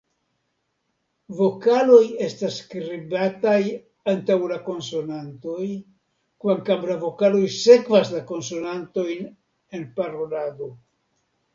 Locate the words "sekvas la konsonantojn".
7.59-9.29